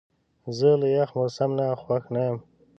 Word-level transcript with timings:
زه 0.57 0.69
له 0.81 0.87
یخ 0.97 1.09
موسم 1.17 1.51
نه 1.59 1.65
خوښ 1.81 2.03
نه 2.13 2.21
یم. 2.27 2.37